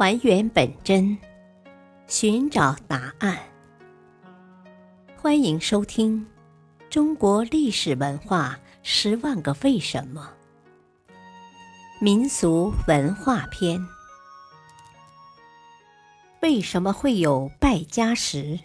[0.00, 1.18] 还原本真，
[2.06, 3.38] 寻找答案。
[5.14, 6.26] 欢迎收听
[6.88, 10.32] 《中国历史文化十万个为什么》
[12.02, 13.78] 民俗文化篇。
[16.40, 18.58] 为什么会有败家石？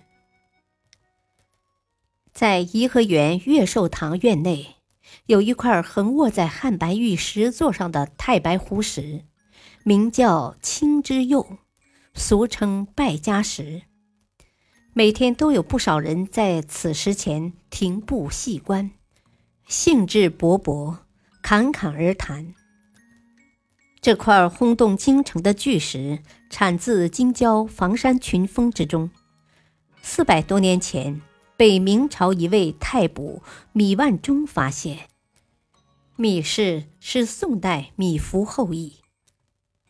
[2.31, 4.77] 在颐和园月寿堂院内，
[5.25, 9.25] 有一块横卧在汉白玉石座上的太白湖石。
[9.87, 11.59] 名叫青之釉，
[12.15, 13.83] 俗称败家石。
[14.93, 18.89] 每天都有不少人在此石前停步细观，
[19.67, 20.97] 兴致勃勃，
[21.43, 22.55] 侃侃而谈。
[24.01, 29.11] 这块轰动京城的巨石，产自京郊房山群峰之中。
[30.01, 31.21] 四百多年前，
[31.55, 35.09] 被明朝一位太卜米万钟发现。
[36.15, 39.04] 米氏是宋代米芾后裔。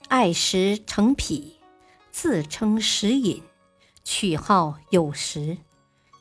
[0.07, 1.55] 爱石成癖，
[2.11, 3.41] 自称石隐，
[4.03, 5.57] 取号有石。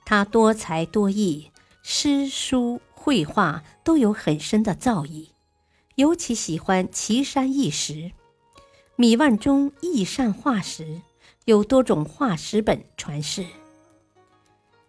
[0.07, 1.51] 他多才多艺，
[1.83, 5.29] 诗书绘画都有很深的造诣，
[5.97, 8.13] 尤其喜欢奇山异石。
[8.97, 11.03] 米万中亦善画石，
[11.45, 13.45] 有多种画石本传世。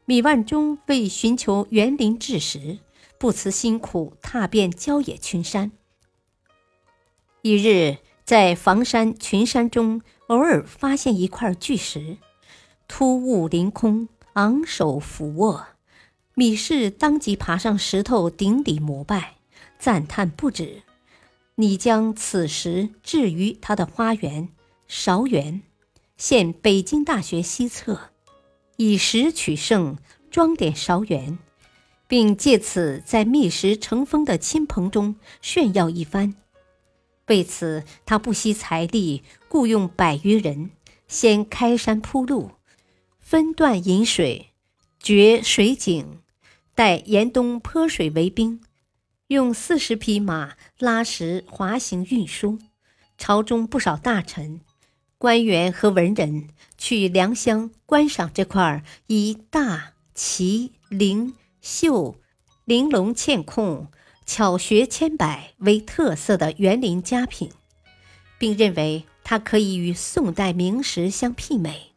[0.06, 2.80] 米万中为寻求园林志石，
[3.18, 5.74] 不辞辛苦，踏遍郊野群山。
[7.42, 7.98] 一日。
[8.26, 12.18] 在房山群山中，偶尔发现一块巨石，
[12.88, 15.68] 突兀凌空，昂首俯卧。
[16.34, 19.36] 米氏当即爬上石头顶礼膜拜，
[19.78, 20.82] 赞叹不止。
[21.54, 24.50] 你将此石置于他的花园
[24.88, 25.62] 勺园，
[26.18, 28.10] 现北京大学西侧，
[28.78, 29.98] 以石取胜，
[30.32, 31.38] 装点勺园，
[32.08, 36.34] 并借此在觅石成风的亲朋中炫耀一番。
[37.28, 40.70] 为此，他不惜财力，雇佣百余人，
[41.08, 42.52] 先开山铺路，
[43.20, 44.52] 分段引水，
[45.00, 46.20] 掘水井，
[46.76, 48.62] 待严冬泼水为冰，
[49.28, 52.60] 用四十匹马拉石滑行运输。
[53.18, 54.62] 朝中不少大臣、
[55.18, 62.18] 官员和文人去良乡观赏这块以大、奇、灵、秀、
[62.66, 63.88] 玲珑嵌空。
[64.26, 67.52] 巧学千百为特色的园林佳品，
[68.40, 71.92] 并认为它可以与宋代名石相媲美。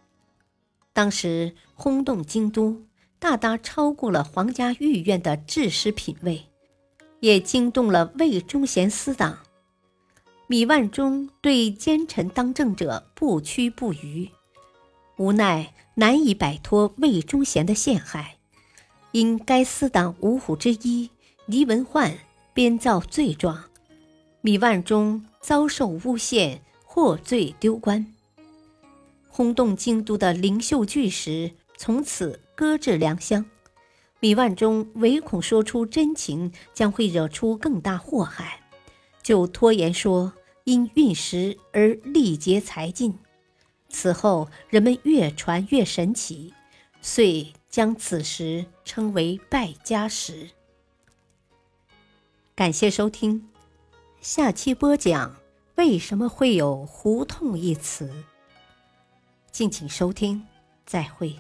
[0.93, 2.83] 当时轰动京都，
[3.19, 6.44] 大大超过了皇家御苑的制石品味，
[7.21, 9.39] 也惊动了魏忠贤私党。
[10.47, 14.31] 米万钟对奸臣当政者不屈不渝，
[15.16, 18.37] 无奈难以摆脱魏忠贤的陷害，
[19.12, 21.10] 因该私党五虎之一。
[21.50, 22.12] 黎文焕
[22.53, 23.64] 编造罪状，
[24.42, 28.12] 米万忠遭受诬陷，获罪丢官。
[29.31, 33.47] 轰动京都的灵秀巨石从此搁置良乡。
[34.20, 38.60] 米万忠唯恐说出真情将会惹出更大祸害，
[39.22, 40.34] 就拖延说
[40.65, 43.19] 因运石而力竭才尽。
[43.88, 46.53] 此后人们越传越神奇，
[47.00, 50.50] 遂将此石称为败家石。
[52.58, 53.48] 感谢收听，
[54.20, 55.36] 下期播讲
[55.76, 58.12] 为什么会有“胡同”一词。
[59.52, 60.44] 敬请收听，
[60.84, 61.38] 再会。